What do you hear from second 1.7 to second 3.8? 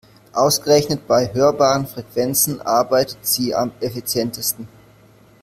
Frequenzen arbeitet sie am